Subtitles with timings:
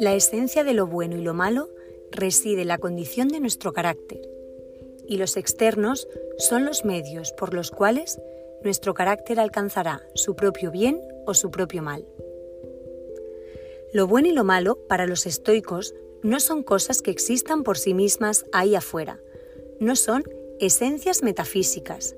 [0.00, 1.68] La esencia de lo bueno y lo malo
[2.10, 4.22] reside en la condición de nuestro carácter,
[5.06, 8.18] y los externos son los medios por los cuales
[8.64, 12.08] nuestro carácter alcanzará su propio bien o su propio mal.
[13.92, 17.92] Lo bueno y lo malo para los estoicos no son cosas que existan por sí
[17.92, 19.20] mismas ahí afuera,
[19.80, 20.24] no son
[20.60, 22.16] esencias metafísicas,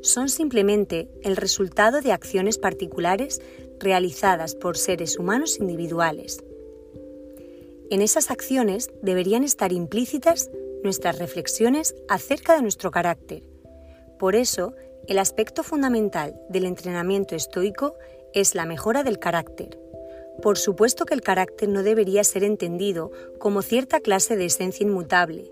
[0.00, 3.42] son simplemente el resultado de acciones particulares
[3.78, 6.42] realizadas por seres humanos individuales
[7.90, 10.50] en esas acciones deberían estar implícitas
[10.82, 13.42] nuestras reflexiones acerca de nuestro carácter.
[14.18, 14.74] Por eso,
[15.06, 17.94] el aspecto fundamental del entrenamiento estoico
[18.34, 19.78] es la mejora del carácter.
[20.42, 25.50] Por supuesto que el carácter no debería ser entendido como cierta clase de esencia inmutable,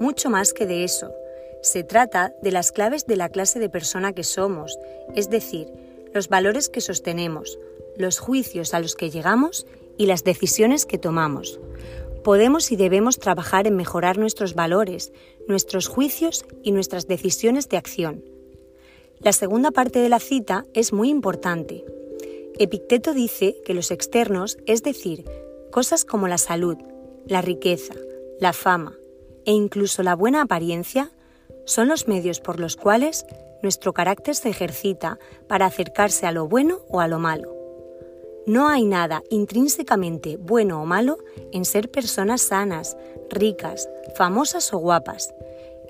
[0.00, 1.14] mucho más que de eso.
[1.62, 4.78] Se trata de las claves de la clase de persona que somos,
[5.14, 5.72] es decir,
[6.12, 7.58] los valores que sostenemos,
[7.96, 9.66] los juicios a los que llegamos
[9.96, 11.60] y las decisiones que tomamos.
[12.24, 15.12] Podemos y debemos trabajar en mejorar nuestros valores,
[15.46, 18.24] nuestros juicios y nuestras decisiones de acción.
[19.20, 21.84] La segunda parte de la cita es muy importante.
[22.58, 25.24] Epicteto dice que los externos, es decir,
[25.70, 26.76] cosas como la salud,
[27.26, 27.94] la riqueza,
[28.40, 28.96] la fama
[29.44, 31.12] e incluso la buena apariencia,
[31.64, 33.24] son los medios por los cuales
[33.62, 37.55] nuestro carácter se ejercita para acercarse a lo bueno o a lo malo.
[38.46, 41.18] No hay nada intrínsecamente bueno o malo
[41.50, 42.96] en ser personas sanas,
[43.28, 45.34] ricas, famosas o guapas.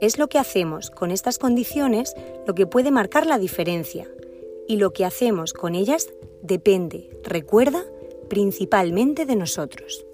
[0.01, 2.15] Es lo que hacemos con estas condiciones
[2.47, 4.09] lo que puede marcar la diferencia.
[4.67, 6.09] Y lo que hacemos con ellas
[6.41, 7.85] depende, recuerda,
[8.31, 10.06] principalmente de nosotros.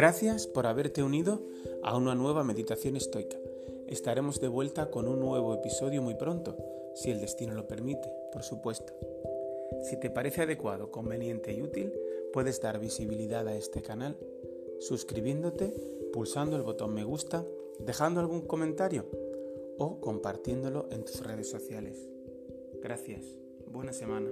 [0.00, 1.42] Gracias por haberte unido
[1.82, 3.36] a una nueva meditación estoica.
[3.86, 6.56] Estaremos de vuelta con un nuevo episodio muy pronto,
[6.94, 8.94] si el destino lo permite, por supuesto.
[9.82, 11.92] Si te parece adecuado, conveniente y útil,
[12.32, 14.16] puedes dar visibilidad a este canal
[14.78, 15.74] suscribiéndote,
[16.14, 17.44] pulsando el botón me gusta,
[17.78, 19.04] dejando algún comentario
[19.76, 22.08] o compartiéndolo en tus redes sociales.
[22.80, 23.36] Gracias.
[23.66, 24.30] Buena semana.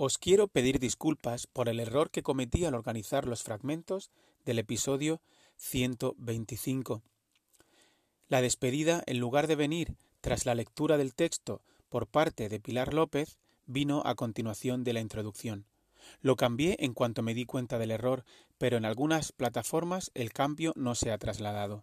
[0.00, 4.12] Os quiero pedir disculpas por el error que cometí al organizar los fragmentos
[4.44, 5.20] del episodio
[5.56, 7.02] 125.
[8.28, 12.94] La despedida, en lugar de venir tras la lectura del texto por parte de Pilar
[12.94, 15.66] López, vino a continuación de la introducción.
[16.20, 18.24] Lo cambié en cuanto me di cuenta del error,
[18.56, 21.82] pero en algunas plataformas el cambio no se ha trasladado.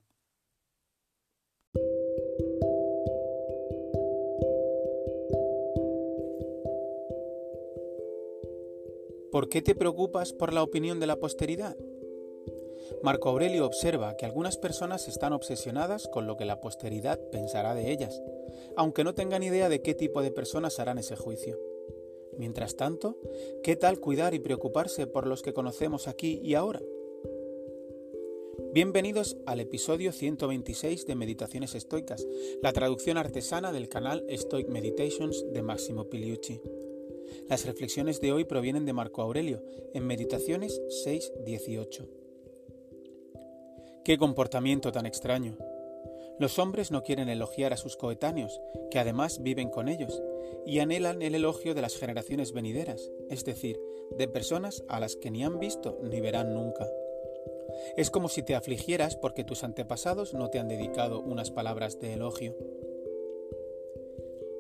[9.36, 11.76] ¿Por qué te preocupas por la opinión de la posteridad?
[13.04, 17.92] Marco Aurelio observa que algunas personas están obsesionadas con lo que la posteridad pensará de
[17.92, 18.24] ellas,
[18.78, 21.60] aunque no tengan idea de qué tipo de personas harán ese juicio.
[22.38, 23.18] Mientras tanto,
[23.62, 26.82] ¿qué tal cuidar y preocuparse por los que conocemos aquí y ahora?
[28.72, 32.26] Bienvenidos al episodio 126 de Meditaciones Estoicas,
[32.64, 36.62] la traducción artesana del canal Stoic Meditations de Máximo Piliucci.
[37.50, 39.64] Las reflexiones de hoy provienen de Marco Aurelio,
[39.94, 42.08] en Meditaciones 6.18.
[44.04, 45.58] Qué comportamiento tan extraño.
[46.38, 48.60] Los hombres no quieren elogiar a sus coetáneos,
[48.92, 50.22] que además viven con ellos,
[50.66, 53.80] y anhelan el elogio de las generaciones venideras, es decir,
[54.18, 56.88] de personas a las que ni han visto ni verán nunca.
[57.96, 62.14] Es como si te afligieras porque tus antepasados no te han dedicado unas palabras de
[62.14, 62.56] elogio.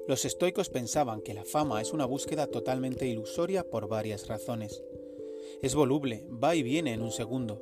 [0.07, 4.83] Los estoicos pensaban que la fama es una búsqueda totalmente ilusoria por varias razones.
[5.63, 7.61] Es voluble, va y viene en un segundo.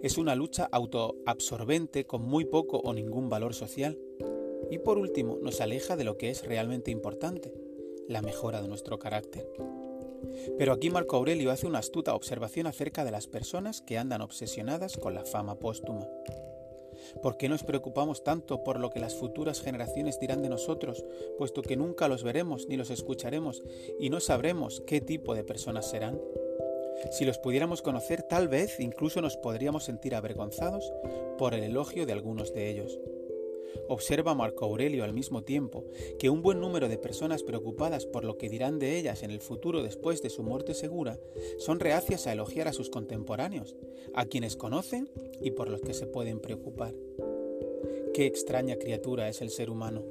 [0.00, 3.98] Es una lucha autoabsorbente con muy poco o ningún valor social.
[4.70, 7.52] Y por último, nos aleja de lo que es realmente importante,
[8.06, 9.50] la mejora de nuestro carácter.
[10.58, 14.96] Pero aquí Marco Aurelio hace una astuta observación acerca de las personas que andan obsesionadas
[14.96, 16.06] con la fama póstuma.
[17.22, 21.04] ¿Por qué nos preocupamos tanto por lo que las futuras generaciones dirán de nosotros,
[21.38, 23.62] puesto que nunca los veremos ni los escucharemos
[23.98, 26.20] y no sabremos qué tipo de personas serán?
[27.10, 30.92] Si los pudiéramos conocer, tal vez incluso nos podríamos sentir avergonzados
[31.38, 32.98] por el elogio de algunos de ellos.
[33.88, 35.84] Observa Marco Aurelio al mismo tiempo
[36.18, 39.40] que un buen número de personas preocupadas por lo que dirán de ellas en el
[39.40, 41.18] futuro después de su muerte segura
[41.58, 43.76] son reacias a elogiar a sus contemporáneos,
[44.14, 46.94] a quienes conocen y por los que se pueden preocupar.
[48.14, 50.04] Qué extraña criatura es el ser humano.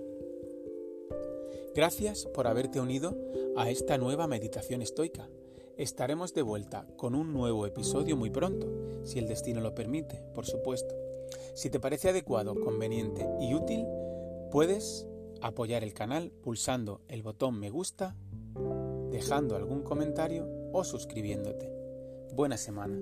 [1.76, 3.16] Gracias por haberte unido
[3.56, 5.30] a esta nueva meditación estoica.
[5.78, 8.68] Estaremos de vuelta con un nuevo episodio muy pronto,
[9.04, 11.09] si el destino lo permite, por supuesto.
[11.54, 13.86] Si te parece adecuado, conveniente y útil,
[14.52, 15.08] puedes
[15.42, 18.16] apoyar el canal pulsando el botón me gusta,
[19.12, 21.72] dejando algún comentario o suscribiéndote.
[22.34, 23.00] Buena semana.